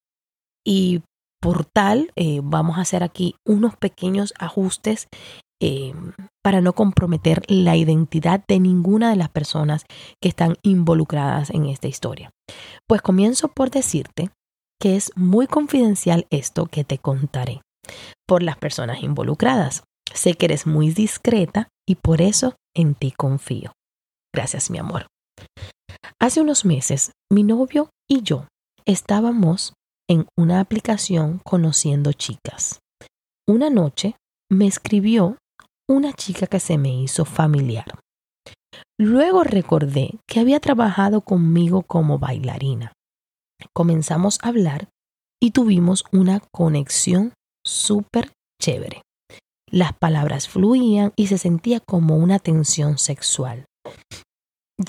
Y 0.66 1.02
por 1.40 1.64
tal, 1.64 2.10
eh, 2.16 2.40
vamos 2.42 2.78
a 2.78 2.82
hacer 2.82 3.02
aquí 3.02 3.34
unos 3.46 3.76
pequeños 3.76 4.32
ajustes 4.38 5.08
eh, 5.60 5.94
para 6.42 6.60
no 6.60 6.74
comprometer 6.74 7.42
la 7.48 7.76
identidad 7.76 8.44
de 8.46 8.60
ninguna 8.60 9.10
de 9.10 9.16
las 9.16 9.30
personas 9.30 9.84
que 10.20 10.28
están 10.28 10.56
involucradas 10.62 11.50
en 11.50 11.66
esta 11.66 11.88
historia. 11.88 12.30
Pues 12.86 13.02
comienzo 13.02 13.48
por 13.48 13.70
decirte 13.70 14.30
que 14.84 14.96
es 14.96 15.12
muy 15.16 15.46
confidencial 15.46 16.26
esto 16.28 16.66
que 16.66 16.84
te 16.84 16.98
contaré 16.98 17.62
por 18.28 18.42
las 18.42 18.58
personas 18.58 19.02
involucradas. 19.02 19.82
Sé 20.12 20.34
que 20.34 20.44
eres 20.44 20.66
muy 20.66 20.90
discreta 20.90 21.68
y 21.88 21.94
por 21.94 22.20
eso 22.20 22.56
en 22.76 22.94
ti 22.94 23.10
confío. 23.10 23.72
Gracias, 24.34 24.70
mi 24.70 24.76
amor. 24.76 25.06
Hace 26.20 26.42
unos 26.42 26.66
meses, 26.66 27.12
mi 27.32 27.44
novio 27.44 27.88
y 28.06 28.20
yo 28.20 28.46
estábamos 28.84 29.72
en 30.06 30.26
una 30.36 30.60
aplicación 30.60 31.40
conociendo 31.42 32.12
chicas. 32.12 32.80
Una 33.48 33.70
noche 33.70 34.16
me 34.50 34.66
escribió 34.66 35.38
una 35.88 36.12
chica 36.12 36.46
que 36.46 36.60
se 36.60 36.76
me 36.76 36.94
hizo 36.94 37.24
familiar. 37.24 37.86
Luego 39.00 39.44
recordé 39.44 40.18
que 40.28 40.40
había 40.40 40.60
trabajado 40.60 41.22
conmigo 41.22 41.84
como 41.84 42.18
bailarina. 42.18 42.92
Comenzamos 43.72 44.38
a 44.42 44.48
hablar 44.48 44.88
y 45.40 45.50
tuvimos 45.52 46.04
una 46.12 46.40
conexión 46.52 47.32
súper 47.64 48.32
chévere. 48.60 49.02
Las 49.70 49.92
palabras 49.92 50.48
fluían 50.48 51.12
y 51.16 51.26
se 51.26 51.38
sentía 51.38 51.80
como 51.80 52.16
una 52.16 52.38
tensión 52.38 52.98
sexual. 52.98 53.64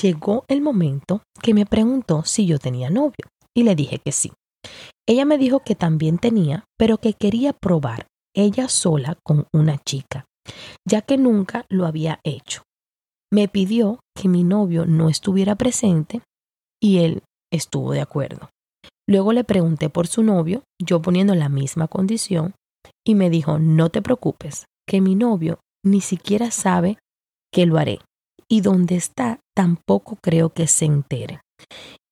Llegó 0.01 0.46
el 0.48 0.62
momento 0.62 1.24
que 1.41 1.53
me 1.53 1.65
preguntó 1.65 2.24
si 2.24 2.46
yo 2.46 2.60
tenía 2.60 2.89
novio 2.89 3.29
y 3.55 3.63
le 3.63 3.75
dije 3.75 4.00
que 4.03 4.12
sí. 4.12 4.32
Ella 5.08 5.25
me 5.25 5.38
dijo 5.38 5.60
que 5.60 5.75
también 5.75 6.17
tenía, 6.17 6.65
pero 6.77 6.98
que 6.98 7.13
quería 7.13 7.53
probar 7.53 8.08
ella 8.36 8.67
sola 8.67 9.17
con 9.24 9.48
una 9.53 9.77
chica 9.77 10.25
ya 10.88 11.01
que 11.01 11.17
nunca 11.17 11.65
lo 11.70 11.86
había 11.86 12.20
hecho. 12.24 12.63
Me 13.32 13.48
pidió 13.48 14.00
que 14.15 14.27
mi 14.27 14.44
novio 14.44 14.86
no 14.86 15.10
estuviera 15.10 15.55
presente 15.55 16.22
y 16.82 17.00
él 17.00 17.24
estuvo 17.51 17.91
de 17.91 18.01
acuerdo. 18.01 18.50
Luego 19.08 19.34
le 19.34 19.44
pregunté 19.44 19.90
por 19.90 20.08
su 20.08 20.24
novio, 20.24 20.64
yo 20.82 21.02
poniendo 21.02 21.36
la 21.36 21.50
misma 21.50 21.88
condición, 21.88 22.56
y 23.06 23.16
me 23.16 23.30
dijo, 23.30 23.60
no 23.60 23.90
te 23.90 24.02
preocupes, 24.02 24.66
que 24.88 25.02
mi 25.02 25.16
novio 25.16 25.60
ni 25.84 26.02
siquiera 26.02 26.52
sabe 26.52 26.98
que 27.52 27.66
lo 27.66 27.78
haré, 27.78 28.00
y 28.50 28.62
donde 28.62 28.96
está 28.96 29.40
tampoco 29.56 30.18
creo 30.22 30.50
que 30.50 30.68
se 30.68 30.86
entere. 30.86 31.42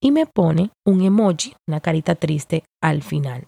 Y 0.02 0.12
me 0.12 0.26
pone 0.26 0.72
un 0.86 1.02
emoji, 1.02 1.56
una 1.68 1.82
carita 1.82 2.16
triste, 2.16 2.64
al 2.82 3.02
final. 3.02 3.48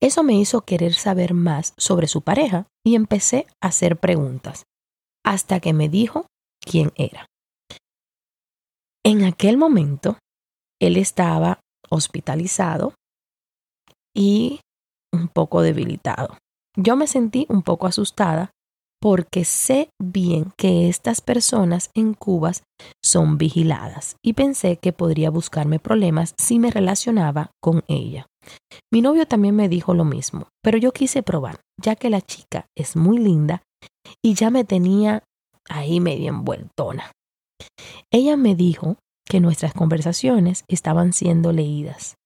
Eso 0.00 0.22
me 0.22 0.34
hizo 0.34 0.60
querer 0.62 0.94
saber 0.94 1.34
más 1.34 1.74
sobre 1.76 2.06
su 2.06 2.22
pareja 2.22 2.66
y 2.84 2.94
empecé 2.94 3.46
a 3.62 3.68
hacer 3.68 3.98
preguntas, 3.98 4.64
hasta 5.24 5.60
que 5.60 5.72
me 5.72 5.88
dijo 5.88 6.26
quién 6.60 6.92
era. 6.96 7.26
En 9.04 9.24
aquel 9.24 9.56
momento, 9.56 10.18
él 10.80 10.96
estaba 10.96 11.60
hospitalizado 11.90 12.94
y 14.14 14.60
un 15.12 15.28
poco 15.28 15.62
debilitado. 15.62 16.38
Yo 16.76 16.96
me 16.96 17.06
sentí 17.06 17.46
un 17.48 17.62
poco 17.62 17.86
asustada 17.86 18.50
porque 19.00 19.44
sé 19.44 19.90
bien 20.02 20.52
que 20.56 20.88
estas 20.88 21.20
personas 21.20 21.90
en 21.94 22.14
Cuba 22.14 22.52
son 23.04 23.38
vigiladas 23.38 24.16
y 24.24 24.32
pensé 24.32 24.78
que 24.78 24.92
podría 24.92 25.30
buscarme 25.30 25.78
problemas 25.78 26.34
si 26.38 26.58
me 26.58 26.70
relacionaba 26.70 27.50
con 27.62 27.84
ella. 27.88 28.26
Mi 28.92 29.00
novio 29.02 29.26
también 29.26 29.54
me 29.54 29.68
dijo 29.68 29.94
lo 29.94 30.04
mismo, 30.04 30.48
pero 30.62 30.78
yo 30.78 30.92
quise 30.92 31.22
probar, 31.22 31.60
ya 31.80 31.96
que 31.96 32.10
la 32.10 32.20
chica 32.20 32.66
es 32.76 32.96
muy 32.96 33.18
linda 33.18 33.62
y 34.24 34.34
ya 34.34 34.50
me 34.50 34.64
tenía 34.64 35.22
ahí 35.68 36.00
medio 36.00 36.28
envueltona. 36.30 37.12
Ella 38.10 38.36
me 38.36 38.54
dijo 38.54 38.96
que 39.28 39.40
nuestras 39.40 39.74
conversaciones 39.74 40.64
estaban 40.68 41.12
siendo 41.12 41.52
leídas. 41.52 42.16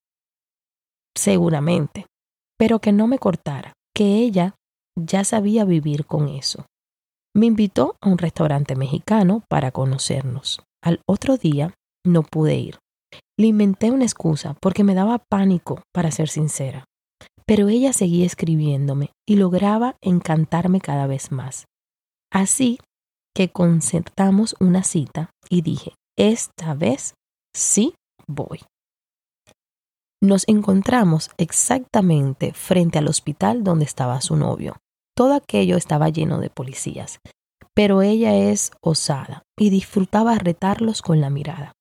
Seguramente, 1.17 2.07
pero 2.59 2.79
que 2.79 2.93
no 2.93 3.07
me 3.07 3.19
cortara, 3.19 3.73
que 3.95 4.19
ella 4.19 4.55
ya 4.97 5.25
sabía 5.25 5.65
vivir 5.65 6.07
con 6.07 6.29
eso. 6.29 6.67
Me 7.35 7.47
invitó 7.47 7.97
a 8.01 8.09
un 8.09 8.19
restaurante 8.19 8.77
mexicano 8.77 9.45
para 9.49 9.71
conocernos. 9.71 10.61
Al 10.83 11.01
otro 11.07 11.37
día 11.37 11.75
no 12.05 12.23
pude 12.23 12.57
ir. 12.57 12.79
Le 13.39 13.47
inventé 13.47 13.91
una 13.91 14.05
excusa 14.05 14.57
porque 14.61 14.85
me 14.85 14.95
daba 14.95 15.19
pánico, 15.19 15.83
para 15.93 16.11
ser 16.11 16.29
sincera. 16.29 16.85
Pero 17.47 17.69
ella 17.69 17.93
seguía 17.93 18.27
escribiéndome 18.27 19.11
y 19.27 19.37
lograba 19.37 19.97
encantarme 20.03 20.81
cada 20.81 21.07
vez 21.07 21.33
más. 21.33 21.67
Así 22.33 22.79
que 23.35 23.51
concertamos 23.51 24.55
una 24.61 24.83
cita 24.83 25.31
y 25.49 25.63
dije, 25.63 25.95
esta 26.21 26.75
vez 26.75 27.15
sí 27.55 27.95
voy. 28.27 28.61
Nos 30.23 30.47
encontramos 30.49 31.31
exactamente 31.39 32.53
frente 32.53 32.99
al 32.99 33.09
hospital 33.09 33.65
donde 33.65 33.87
estaba 33.87 34.21
su 34.21 34.37
novio. 34.37 34.77
Todo 35.17 35.33
aquello 35.33 35.79
estaba 35.79 36.11
lleno 36.11 36.39
de 36.39 36.51
policías, 36.51 37.21
pero 37.75 38.03
ella 38.03 38.37
es 38.37 38.71
osada 38.83 39.45
y 39.59 39.71
disfrutaba 39.71 40.35
retarlos 40.35 41.01
con 41.01 41.23
la 41.23 41.31
mirada. 41.31 41.73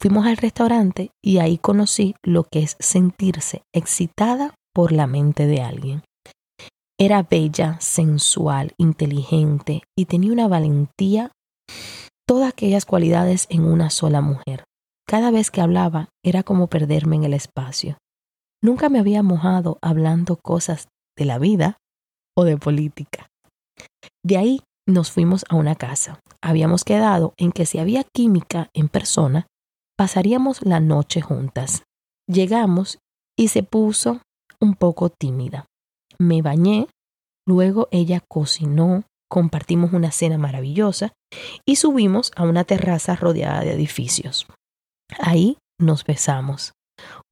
Fuimos 0.00 0.26
al 0.26 0.38
restaurante 0.38 1.10
y 1.22 1.38
ahí 1.38 1.58
conocí 1.58 2.14
lo 2.22 2.44
que 2.44 2.60
es 2.60 2.76
sentirse 2.80 3.62
excitada 3.74 4.54
por 4.72 4.90
la 4.90 5.06
mente 5.06 5.46
de 5.46 5.60
alguien. 5.60 6.02
Era 6.98 7.22
bella, 7.22 7.78
sensual, 7.80 8.72
inteligente 8.78 9.82
y 9.94 10.06
tenía 10.06 10.32
una 10.32 10.48
valentía, 10.48 11.30
todas 12.26 12.48
aquellas 12.48 12.84
cualidades 12.84 13.46
en 13.50 13.64
una 13.64 13.90
sola 13.90 14.20
mujer. 14.20 14.64
Cada 15.06 15.30
vez 15.30 15.50
que 15.50 15.60
hablaba 15.60 16.08
era 16.24 16.42
como 16.42 16.66
perderme 16.66 17.16
en 17.16 17.24
el 17.24 17.34
espacio. 17.34 17.98
Nunca 18.62 18.88
me 18.88 18.98
había 18.98 19.22
mojado 19.22 19.78
hablando 19.80 20.36
cosas 20.36 20.88
de 21.16 21.24
la 21.24 21.38
vida 21.38 21.78
o 22.36 22.44
de 22.44 22.56
política. 22.56 23.28
De 24.24 24.36
ahí 24.36 24.60
nos 24.86 25.12
fuimos 25.12 25.44
a 25.48 25.54
una 25.56 25.76
casa. 25.76 26.20
Habíamos 26.42 26.84
quedado 26.84 27.34
en 27.36 27.52
que 27.52 27.66
si 27.66 27.78
había 27.78 28.04
química 28.04 28.70
en 28.74 28.88
persona, 28.88 29.46
pasaríamos 29.96 30.64
la 30.64 30.80
noche 30.80 31.20
juntas. 31.20 31.84
Llegamos 32.28 32.98
y 33.38 33.48
se 33.48 33.62
puso 33.62 34.20
un 34.60 34.74
poco 34.74 35.10
tímida. 35.10 35.66
Me 36.18 36.42
bañé, 36.42 36.88
luego 37.46 37.88
ella 37.90 38.20
cocinó, 38.28 39.04
compartimos 39.28 39.92
una 39.92 40.12
cena 40.12 40.38
maravillosa 40.38 41.12
y 41.64 41.76
subimos 41.76 42.32
a 42.36 42.44
una 42.44 42.64
terraza 42.64 43.16
rodeada 43.16 43.60
de 43.60 43.72
edificios. 43.72 44.46
Ahí 45.18 45.58
nos 45.78 46.04
besamos. 46.04 46.72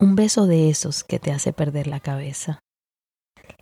Un 0.00 0.14
beso 0.14 0.46
de 0.46 0.68
esos 0.68 1.04
que 1.04 1.18
te 1.18 1.32
hace 1.32 1.52
perder 1.52 1.86
la 1.86 2.00
cabeza. 2.00 2.60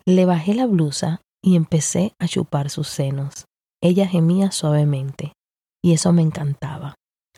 Le 0.05 0.25
bajé 0.25 0.55
la 0.55 0.67
blusa 0.67 1.21
y 1.45 1.57
empecé 1.57 2.15
a 2.19 2.27
chupar 2.27 2.71
sus 2.71 2.89
senos. 2.89 3.45
Ella 3.81 4.07
gemía 4.07 4.51
suavemente 4.51 5.33
y 5.83 5.93
eso 5.93 6.13
me 6.13 6.23
encantaba. 6.23 6.95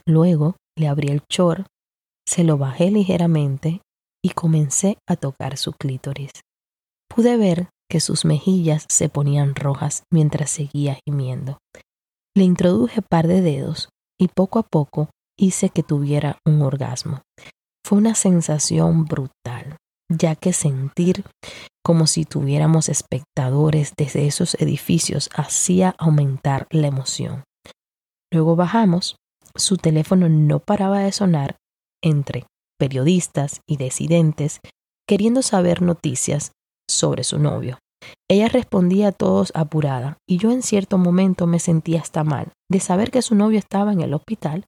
Luego 0.06 0.56
le 0.76 0.88
abrí 0.88 1.08
el 1.08 1.22
chor, 1.30 1.66
se 2.26 2.44
lo 2.44 2.58
bajé 2.58 2.90
ligeramente 2.90 3.80
y 4.22 4.30
comencé 4.30 4.98
a 5.06 5.16
tocar 5.16 5.56
su 5.56 5.72
clítoris. 5.72 6.30
Pude 7.08 7.36
ver 7.36 7.68
que 7.94 8.00
sus 8.00 8.24
mejillas 8.24 8.86
se 8.88 9.08
ponían 9.08 9.54
rojas 9.54 10.02
mientras 10.12 10.50
seguía 10.50 10.98
gimiendo. 11.06 11.58
Le 12.36 12.42
introduje 12.42 13.02
par 13.02 13.28
de 13.28 13.40
dedos 13.40 13.88
y 14.20 14.26
poco 14.26 14.58
a 14.58 14.64
poco 14.64 15.10
hice 15.38 15.68
que 15.68 15.84
tuviera 15.84 16.38
un 16.44 16.62
orgasmo. 16.62 17.22
Fue 17.86 17.96
una 17.96 18.16
sensación 18.16 19.04
brutal, 19.04 19.76
ya 20.10 20.34
que 20.34 20.52
sentir 20.52 21.24
como 21.84 22.08
si 22.08 22.24
tuviéramos 22.24 22.88
espectadores 22.88 23.92
desde 23.96 24.26
esos 24.26 24.56
edificios 24.56 25.30
hacía 25.32 25.94
aumentar 25.96 26.66
la 26.70 26.88
emoción. 26.88 27.44
Luego 28.32 28.56
bajamos, 28.56 29.14
su 29.54 29.76
teléfono 29.76 30.28
no 30.28 30.58
paraba 30.58 30.98
de 30.98 31.12
sonar 31.12 31.54
entre 32.02 32.44
periodistas 32.76 33.60
y 33.68 33.76
disidentes 33.76 34.58
queriendo 35.06 35.42
saber 35.42 35.80
noticias 35.80 36.50
sobre 36.90 37.22
su 37.22 37.38
novio. 37.38 37.78
Ella 38.28 38.48
respondía 38.48 39.08
a 39.08 39.12
todos 39.12 39.52
apurada 39.54 40.18
y 40.28 40.38
yo 40.38 40.50
en 40.50 40.62
cierto 40.62 40.98
momento 40.98 41.46
me 41.46 41.58
sentía 41.58 42.00
hasta 42.00 42.24
mal 42.24 42.52
de 42.70 42.80
saber 42.80 43.10
que 43.10 43.22
su 43.22 43.34
novio 43.34 43.58
estaba 43.58 43.92
en 43.92 44.00
el 44.00 44.14
hospital 44.14 44.66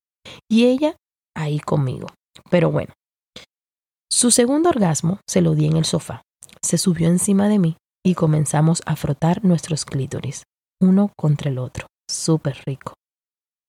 y 0.51 0.67
ella 0.67 0.97
ahí 1.35 1.59
conmigo. 1.59 2.09
Pero 2.51 2.71
bueno, 2.71 2.93
su 4.11 4.31
segundo 4.31 4.69
orgasmo 4.69 5.21
se 5.29 5.41
lo 5.41 5.55
di 5.55 5.67
en 5.67 5.77
el 5.77 5.85
sofá. 5.85 6.23
Se 6.63 6.79
subió 6.79 7.09
encima 7.09 7.49
de 7.49 7.59
mí 7.59 7.77
y 8.05 8.15
comenzamos 8.15 8.83
a 8.87 8.97
frotar 8.97 9.45
nuestros 9.45 9.85
clítoris, 9.85 10.45
uno 10.81 11.13
contra 11.17 11.51
el 11.51 11.59
otro. 11.59 11.87
Súper 12.09 12.63
rico. 12.67 12.95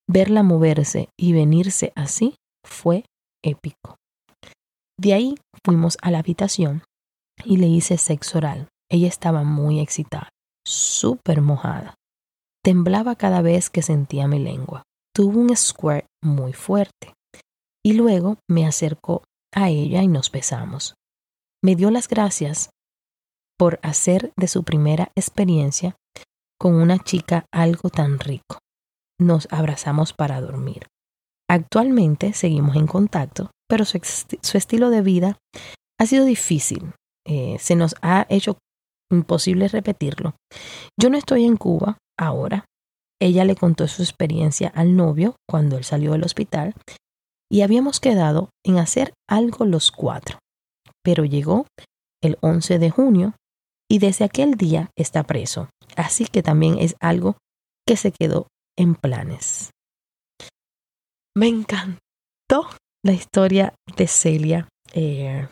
Verla 0.10 0.44
moverse 0.44 1.10
y 1.20 1.34
venirse 1.34 1.92
así 1.96 2.36
fue 2.66 3.04
épico. 3.44 3.98
De 5.00 5.14
ahí 5.14 5.36
fuimos 5.66 5.98
a 6.02 6.12
la 6.12 6.20
habitación 6.20 6.84
y 7.44 7.58
le 7.58 7.68
hice 7.68 7.98
sexo 7.98 8.38
oral. 8.38 8.70
Ella 8.90 9.08
estaba 9.08 9.44
muy 9.44 9.80
excitada, 9.80 10.30
súper 10.66 11.42
mojada. 11.42 11.96
Temblaba 12.64 13.16
cada 13.16 13.42
vez 13.42 13.70
que 13.70 13.82
sentía 13.82 14.28
mi 14.28 14.40
lengua. 14.40 14.84
Tuvo 15.14 15.40
un 15.40 15.56
squirt 15.56 16.06
muy 16.22 16.54
fuerte. 16.54 17.14
Y 17.84 17.94
luego 17.94 18.38
me 18.50 18.66
acercó 18.66 19.24
a 19.54 19.70
ella 19.70 20.04
y 20.04 20.08
nos 20.08 20.32
besamos. 20.32 20.96
Me 21.64 21.76
dio 21.76 21.92
las 21.92 22.08
gracias 22.08 22.70
por 23.58 23.80
hacer 23.82 24.32
de 24.38 24.48
su 24.48 24.64
primera 24.64 25.12
experiencia 25.16 25.96
con 26.60 26.76
una 26.76 27.00
chica 27.00 27.46
algo 27.52 27.90
tan 27.90 28.20
rico. 28.20 28.60
Nos 29.20 29.48
abrazamos 29.52 30.14
para 30.14 30.42
dormir. 30.42 30.88
Actualmente 31.50 32.34
seguimos 32.34 32.76
en 32.76 32.88
contacto, 32.88 33.52
pero 33.68 33.86
su, 33.86 33.98
estilo 33.98 34.90
de 34.90 35.02
vida 35.02 35.38
ha 36.00 36.06
sido 36.06 36.26
difícil. 36.26 36.94
Eh, 37.26 37.58
se 37.60 37.76
nos 37.76 37.96
ha 38.02 38.26
hecho 38.30 38.58
imposible 39.12 39.68
repetirlo. 39.68 40.36
Yo 41.00 41.10
no 41.10 41.18
estoy 41.18 41.46
en 41.46 41.58
Cuba 41.58 41.98
ahora. 42.18 42.66
Ella 43.20 43.46
le 43.46 43.56
contó 43.56 43.88
su 43.88 44.04
experiencia 44.04 44.70
al 44.76 44.96
novio 44.96 45.36
cuando 45.48 45.78
él 45.78 45.84
salió 45.84 46.12
del 46.12 46.24
hospital 46.24 46.76
y 47.50 47.62
habíamos 47.62 48.00
quedado 48.00 48.50
en 48.66 48.78
hacer 48.78 49.14
algo 49.28 49.66
los 49.66 49.92
cuatro. 49.92 50.40
Pero 51.04 51.26
llegó 51.26 51.66
el 52.22 52.38
11 52.42 52.80
de 52.80 52.90
junio 52.90 53.34
y 53.90 54.00
desde 54.00 54.26
aquel 54.26 54.56
día 54.56 54.92
está 54.96 55.24
preso. 55.24 55.70
Así 55.96 56.26
que 56.26 56.44
también 56.44 56.78
es 56.80 56.96
algo 57.00 57.38
que 57.88 57.98
se 57.98 58.12
quedó 58.12 58.48
en 58.78 58.96
planes. 58.96 59.72
Me 61.36 61.48
encantó 61.48 62.70
la 63.04 63.14
historia 63.14 63.74
de 63.96 64.08
Celia. 64.08 64.68
Eh, 64.94 65.48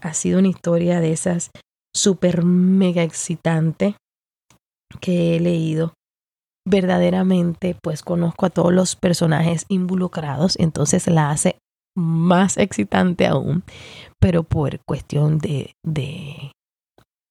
ha 0.00 0.14
sido 0.14 0.38
una 0.38 0.48
historia 0.48 1.00
de 1.00 1.12
esas 1.12 1.50
súper 1.94 2.44
mega 2.44 3.02
excitante 3.02 3.96
que 5.00 5.36
he 5.36 5.40
leído. 5.40 5.94
Verdaderamente, 6.66 7.76
pues 7.82 8.02
conozco 8.02 8.46
a 8.46 8.50
todos 8.50 8.72
los 8.72 8.94
personajes 8.94 9.64
involucrados, 9.68 10.58
entonces 10.58 11.06
la 11.06 11.30
hace 11.30 11.56
más 11.96 12.58
excitante 12.58 13.26
aún, 13.26 13.64
pero 14.20 14.42
por 14.44 14.78
cuestión 14.84 15.38
de, 15.38 15.72
de 15.84 16.52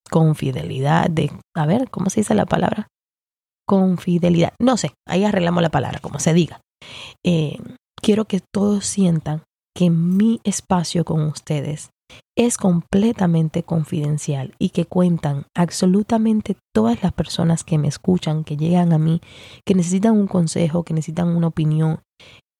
confidelidad, 0.09 1.09
de, 1.09 1.31
a 1.55 1.65
ver, 1.65 1.89
¿cómo 1.89 2.09
se 2.09 2.21
dice 2.21 2.33
la 2.33 2.45
palabra? 2.45 2.87
Confidelidad, 3.67 4.53
no 4.59 4.77
sé, 4.77 4.91
ahí 5.07 5.23
arreglamos 5.23 5.61
la 5.61 5.69
palabra, 5.69 5.99
como 5.99 6.19
se 6.19 6.33
diga. 6.33 6.59
Eh, 7.23 7.59
quiero 8.01 8.25
que 8.25 8.41
todos 8.53 8.85
sientan 8.85 9.43
que 9.75 9.89
mi 9.89 10.41
espacio 10.43 11.05
con 11.05 11.21
ustedes 11.21 11.91
es 12.37 12.57
completamente 12.57 13.63
confidencial 13.63 14.55
y 14.59 14.69
que 14.69 14.85
cuentan 14.85 15.45
absolutamente 15.55 16.55
todas 16.73 17.03
las 17.03 17.13
personas 17.13 17.63
que 17.63 17.77
me 17.77 17.87
escuchan, 17.87 18.43
que 18.43 18.57
llegan 18.57 18.93
a 18.93 18.97
mí, 18.97 19.21
que 19.65 19.75
necesitan 19.75 20.17
un 20.17 20.27
consejo, 20.27 20.83
que 20.83 20.93
necesitan 20.93 21.35
una 21.35 21.47
opinión, 21.47 22.01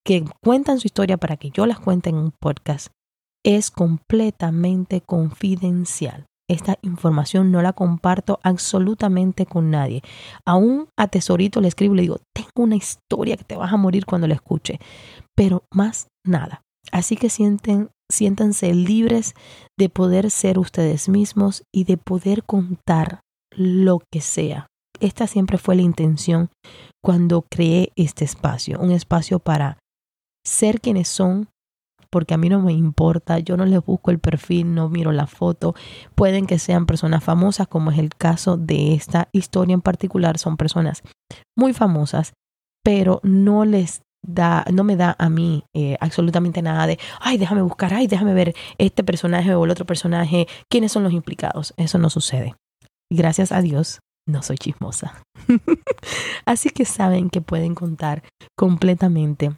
que 0.04 0.24
cuentan 0.42 0.80
su 0.80 0.86
historia 0.86 1.16
para 1.16 1.36
que 1.36 1.50
yo 1.50 1.66
las 1.66 1.80
cuente 1.80 2.10
en 2.10 2.16
un 2.16 2.32
podcast, 2.32 2.88
es 3.44 3.70
completamente 3.70 5.00
confidencial. 5.00 6.26
Esta 6.48 6.78
información 6.82 7.52
no 7.52 7.62
la 7.62 7.72
comparto 7.72 8.40
absolutamente 8.42 9.46
con 9.46 9.70
nadie. 9.70 10.02
A 10.44 10.56
un 10.56 10.88
atesorito 10.98 11.60
le 11.60 11.68
escribo 11.68 11.94
y 11.94 11.98
le 11.98 12.02
digo, 12.02 12.20
tengo 12.34 12.50
una 12.56 12.74
historia 12.74 13.36
que 13.36 13.44
te 13.44 13.56
vas 13.56 13.72
a 13.72 13.76
morir 13.76 14.04
cuando 14.04 14.26
la 14.26 14.34
escuche, 14.34 14.80
pero 15.36 15.62
más 15.72 16.08
nada. 16.26 16.62
Así 16.90 17.16
que 17.16 17.30
sienten, 17.30 17.90
siéntanse 18.10 18.74
libres 18.74 19.34
de 19.78 19.88
poder 19.88 20.30
ser 20.30 20.58
ustedes 20.58 21.08
mismos 21.08 21.64
y 21.72 21.84
de 21.84 21.96
poder 21.96 22.44
contar 22.44 23.20
lo 23.50 24.00
que 24.12 24.20
sea. 24.20 24.66
Esta 25.00 25.26
siempre 25.26 25.58
fue 25.58 25.76
la 25.76 25.82
intención 25.82 26.50
cuando 27.02 27.42
creé 27.50 27.92
este 27.96 28.24
espacio, 28.24 28.78
un 28.80 28.90
espacio 28.90 29.38
para 29.38 29.78
ser 30.44 30.80
quienes 30.80 31.08
son, 31.08 31.48
porque 32.10 32.34
a 32.34 32.38
mí 32.38 32.48
no 32.48 32.60
me 32.60 32.72
importa, 32.72 33.38
yo 33.38 33.56
no 33.56 33.64
les 33.64 33.84
busco 33.84 34.10
el 34.10 34.18
perfil, 34.18 34.74
no 34.74 34.88
miro 34.88 35.12
la 35.12 35.26
foto, 35.26 35.74
pueden 36.14 36.46
que 36.46 36.58
sean 36.58 36.86
personas 36.86 37.24
famosas, 37.24 37.68
como 37.68 37.90
es 37.90 37.98
el 37.98 38.10
caso 38.10 38.56
de 38.56 38.94
esta 38.94 39.28
historia 39.32 39.74
en 39.74 39.80
particular, 39.80 40.38
son 40.38 40.56
personas 40.56 41.02
muy 41.56 41.72
famosas, 41.72 42.32
pero 42.84 43.20
no 43.22 43.64
les 43.64 44.02
da, 44.22 44.64
no 44.72 44.84
me 44.84 44.96
da 44.96 45.16
a 45.18 45.28
mí 45.28 45.64
eh, 45.74 45.96
absolutamente 46.00 46.62
nada 46.62 46.86
de, 46.86 46.98
ay, 47.20 47.38
déjame 47.38 47.62
buscar, 47.62 47.94
ay, 47.94 48.06
déjame 48.06 48.34
ver 48.34 48.54
este 48.78 49.04
personaje 49.04 49.54
o 49.54 49.64
el 49.64 49.70
otro 49.70 49.86
personaje, 49.86 50.46
quiénes 50.68 50.92
son 50.92 51.02
los 51.02 51.12
implicados. 51.12 51.74
Eso 51.76 51.98
no 51.98 52.10
sucede. 52.10 52.54
Gracias 53.12 53.52
a 53.52 53.60
Dios, 53.60 54.00
no 54.28 54.42
soy 54.42 54.58
chismosa. 54.58 55.22
Así 56.46 56.70
que 56.70 56.84
saben 56.84 57.30
que 57.30 57.40
pueden 57.40 57.74
contar 57.74 58.22
completamente 58.56 59.52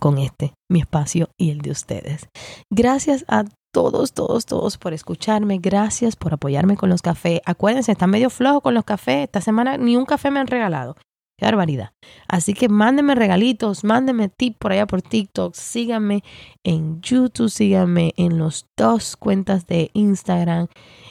con 0.00 0.18
este, 0.18 0.54
mi 0.70 0.80
espacio 0.80 1.28
y 1.38 1.50
el 1.50 1.60
de 1.60 1.70
ustedes. 1.70 2.28
Gracias 2.70 3.24
a 3.28 3.44
todos, 3.72 4.12
todos, 4.12 4.46
todos 4.46 4.78
por 4.78 4.92
escucharme. 4.92 5.58
Gracias 5.58 6.16
por 6.16 6.34
apoyarme 6.34 6.76
con 6.76 6.90
los 6.90 7.02
cafés. 7.02 7.40
Acuérdense, 7.46 7.92
está 7.92 8.06
medio 8.06 8.30
flojo 8.30 8.60
con 8.60 8.74
los 8.74 8.84
cafés. 8.84 9.24
Esta 9.24 9.40
semana 9.40 9.76
ni 9.78 9.96
un 9.96 10.04
café 10.04 10.30
me 10.30 10.40
han 10.40 10.46
regalado. 10.46 10.96
Qué 11.42 11.46
barbaridad. 11.46 11.90
Así 12.28 12.54
que 12.54 12.68
mándenme 12.68 13.16
regalitos, 13.16 13.82
mándenme 13.82 14.28
tips 14.28 14.58
por 14.58 14.70
allá 14.70 14.86
por 14.86 15.02
TikTok. 15.02 15.56
Síganme 15.56 16.22
en 16.62 17.00
YouTube, 17.02 17.50
síganme 17.50 18.14
en 18.16 18.38
los 18.38 18.68
dos 18.76 19.16
cuentas 19.16 19.66
de 19.66 19.90
Instagram. 19.92 20.68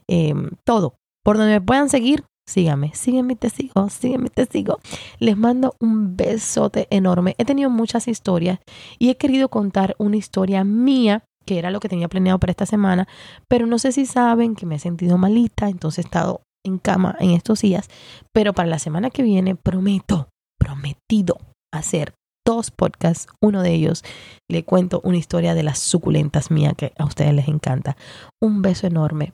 Em, 0.08 0.52
todo. 0.64 0.96
Por 1.22 1.38
donde 1.38 1.52
me 1.52 1.60
puedan 1.60 1.90
seguir, 1.90 2.24
síganme, 2.48 2.92
sígueme 2.94 3.34
y 3.34 3.36
te 3.36 3.50
sigo, 3.50 3.90
sígueme 3.90 4.28
y 4.28 4.30
te 4.30 4.46
sigo. 4.46 4.80
Les 5.20 5.36
mando 5.36 5.76
un 5.82 6.16
besote 6.16 6.88
enorme. 6.92 7.36
He 7.38 7.44
tenido 7.44 7.70
muchas 7.70 8.08
historias 8.08 8.60
y 9.00 9.10
he 9.10 9.18
querido 9.18 9.50
contar 9.50 9.98
una 10.00 10.16
historia 10.16 10.64
mía, 10.64 11.26
que 11.46 11.60
era 11.60 11.72
lo 11.72 11.82
que 11.82 11.90
tenía 11.90 12.08
planeado 12.08 12.40
para 12.40 12.52
esta 12.52 12.66
semana, 12.66 13.06
pero 13.50 13.66
no 13.66 13.78
sé 13.80 13.92
si 13.92 14.06
saben 14.06 14.56
que 14.56 14.66
me 14.66 14.76
he 14.76 14.80
sentido 14.80 15.18
malita, 15.18 15.68
entonces 15.68 16.06
he 16.06 16.08
estado 16.08 16.44
en 16.66 16.78
cama 16.78 17.16
en 17.20 17.32
estos 17.32 17.62
días, 17.62 17.90
pero 18.34 18.54
para 18.54 18.70
la 18.70 18.80
semana 18.80 19.10
que 19.10 19.24
viene 19.24 19.56
prometo, 19.56 20.30
prometido 20.60 21.38
hacer 21.74 22.14
dos 22.46 22.72
podcasts. 22.72 23.28
Uno 23.42 23.62
de 23.62 23.74
ellos 23.74 24.04
le 24.50 24.64
cuento 24.64 25.02
una 25.04 25.18
historia 25.18 25.54
de 25.54 25.64
las 25.64 25.80
suculentas 25.80 26.52
mías 26.52 26.74
que 26.76 26.94
a 26.98 27.06
ustedes 27.06 27.34
les 27.34 27.48
encanta. 27.48 27.96
Un 28.42 28.62
beso 28.62 28.88
enorme. 28.88 29.34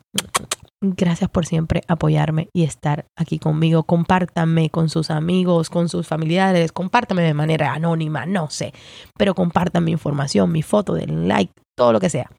Gracias 0.80 1.28
por 1.28 1.44
siempre 1.44 1.82
apoyarme 1.88 2.48
y 2.54 2.62
estar 2.62 3.06
aquí 3.16 3.38
conmigo. 3.38 3.82
Compártanme 3.82 4.70
con 4.70 4.88
sus 4.88 5.10
amigos, 5.10 5.70
con 5.70 5.88
sus 5.88 6.06
familiares. 6.06 6.70
Compártanme 6.70 7.22
de 7.22 7.34
manera 7.34 7.72
anónima, 7.72 8.26
no 8.26 8.48
sé. 8.50 8.72
Pero 9.16 9.34
compartan 9.34 9.84
mi 9.84 9.92
información, 9.92 10.52
mi 10.52 10.62
foto, 10.62 10.94
den 10.94 11.26
like, 11.26 11.52
todo 11.76 11.92
lo 11.92 12.00
que 12.00 12.10
sea. 12.10 12.30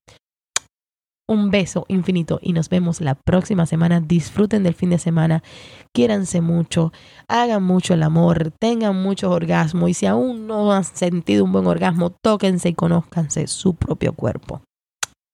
Un 1.29 1.51
beso 1.51 1.85
infinito 1.89 2.39
y 2.41 2.53
nos 2.53 2.69
vemos 2.69 3.01
la 3.01 3.13
próxima 3.13 3.67
semana. 3.67 4.01
Disfruten 4.01 4.63
del 4.63 4.73
fin 4.73 4.89
de 4.89 4.97
semana, 4.97 5.43
quiéranse 5.93 6.41
mucho, 6.41 6.91
hagan 7.27 7.61
mucho 7.61 7.93
el 7.93 8.01
amor, 8.01 8.51
tengan 8.59 8.99
muchos 8.99 9.31
orgasmos 9.31 9.91
y 9.91 9.93
si 9.93 10.07
aún 10.07 10.47
no 10.47 10.73
han 10.73 10.83
sentido 10.83 11.45
un 11.45 11.51
buen 11.51 11.67
orgasmo, 11.67 12.09
tóquense 12.09 12.69
y 12.69 12.73
conózcanse 12.73 13.45
su 13.45 13.75
propio 13.75 14.13
cuerpo. 14.13 14.63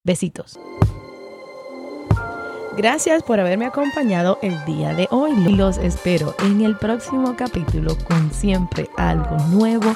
Besitos. 0.03 0.59
Gracias 2.75 3.23
por 3.23 3.39
haberme 3.39 3.65
acompañado 3.65 4.37
el 4.41 4.65
día 4.65 4.93
de 4.93 5.07
hoy. 5.11 5.33
Los 5.55 5.77
espero 5.77 6.35
en 6.43 6.59
el 6.59 6.75
próximo 6.75 7.37
capítulo 7.37 7.95
con 8.05 8.33
siempre 8.33 8.89
algo 8.97 9.37
nuevo 9.47 9.95